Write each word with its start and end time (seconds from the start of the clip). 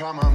come 0.00 0.18
on. 0.18 0.29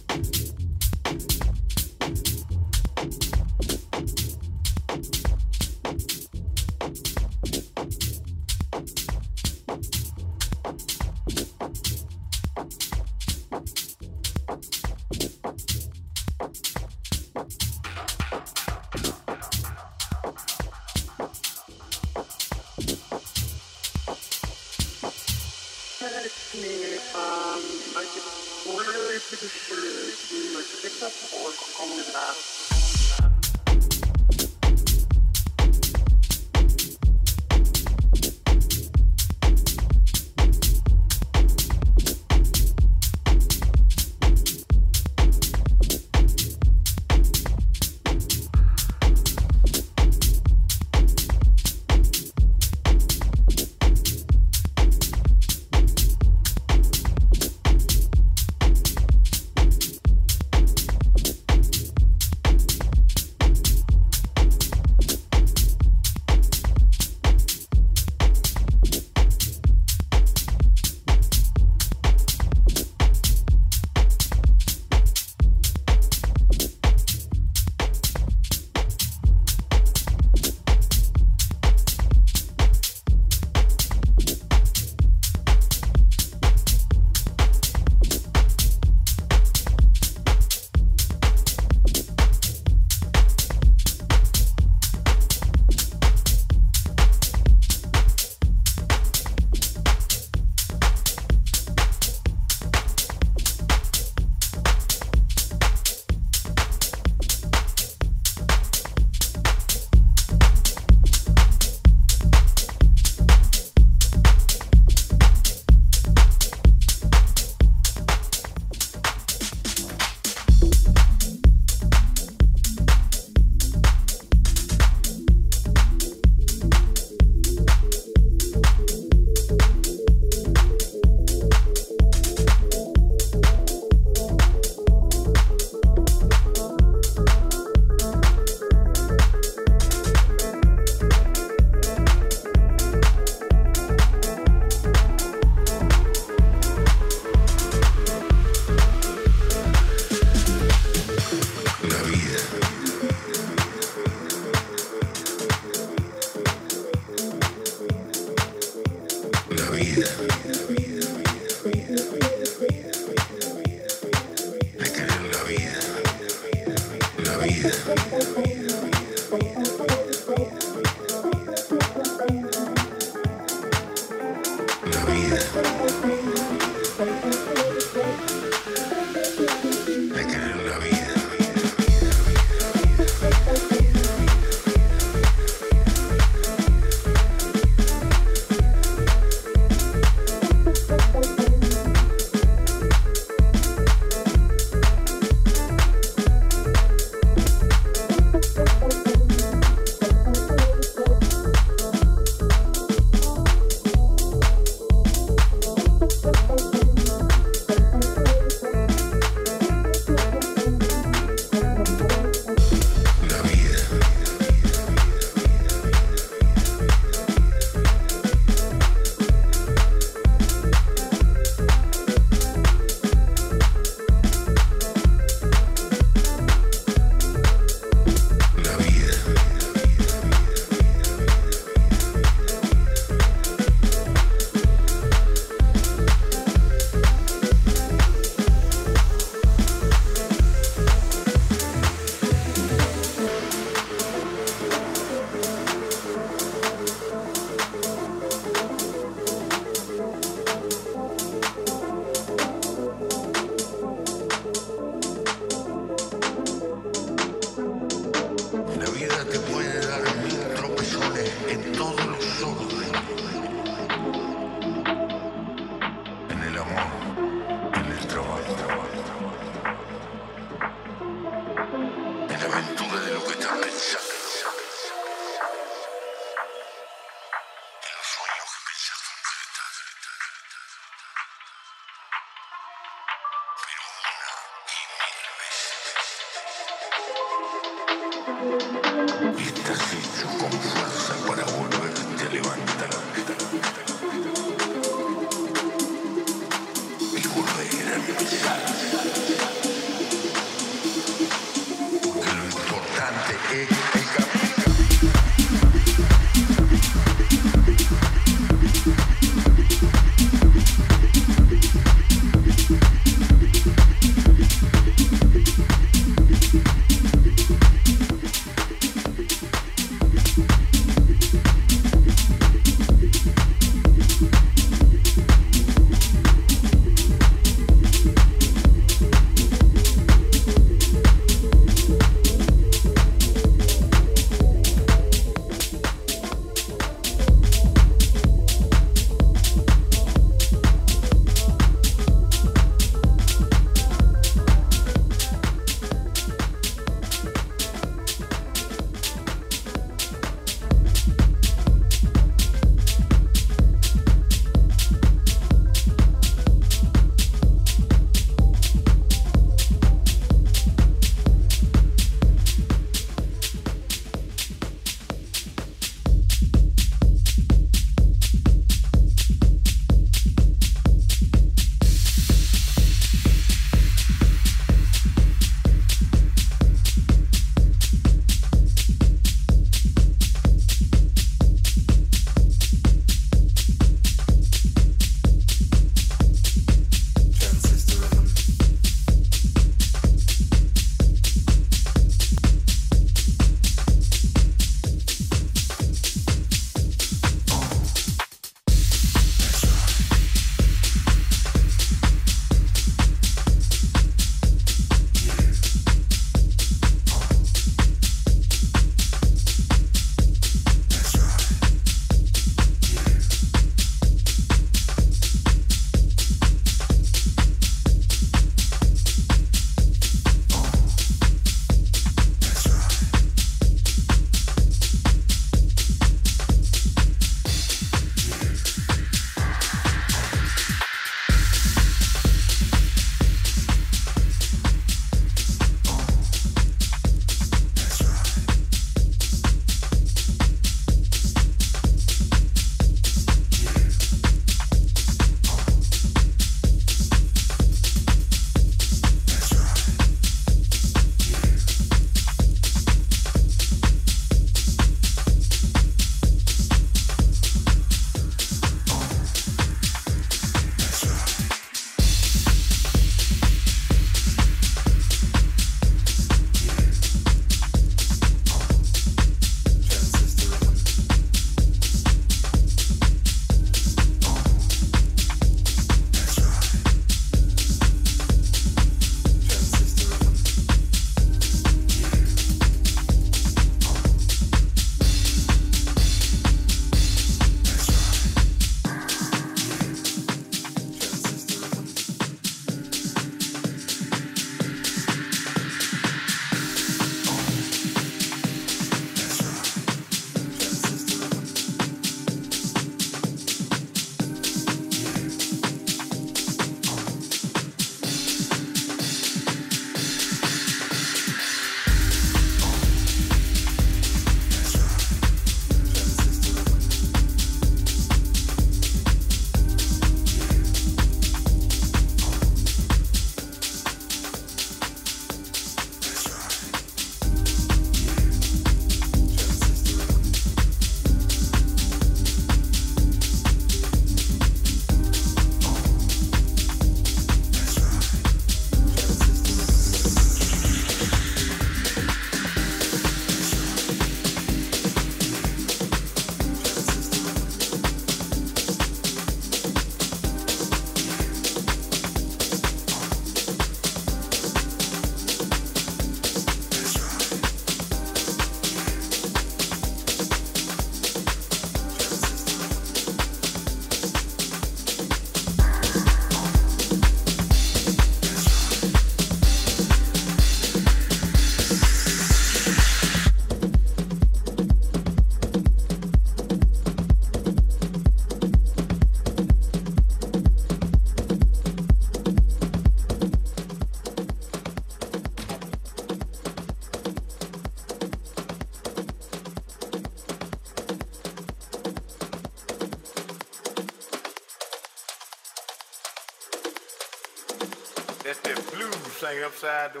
side 599.64 599.94
to 599.94 600.00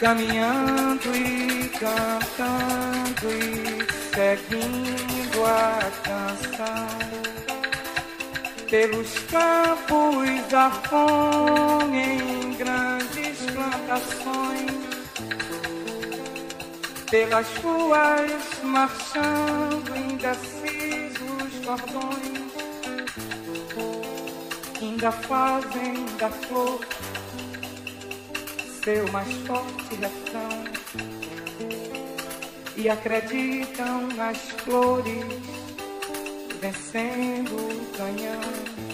caminhando 0.00 1.14
e 1.14 1.68
cantando 1.70 3.28
e 3.32 4.14
seguindo 4.14 5.04
sua 5.44 5.90
canção. 6.02 6.88
Pelos 8.70 9.18
campos 9.30 10.54
a 10.54 10.70
fome 10.70 11.98
em 11.98 12.54
grandes 12.54 13.38
plantações, 13.52 14.70
pelas 17.10 17.46
ruas 17.58 18.62
marchando 18.62 19.96
indecisos 19.96 21.52
cordões, 21.64 22.52
ainda 24.80 25.12
fazem 25.12 26.06
da 26.18 26.30
flor 26.30 26.80
seu 28.84 29.10
mais 29.12 29.32
forte 29.46 29.94
refrão 29.94 30.64
e 32.76 32.90
acreditam 32.90 34.08
nas 34.08 34.36
flores 34.36 35.24
vencendo 36.60 37.56
o 37.56 37.96
canhão. 37.96 38.93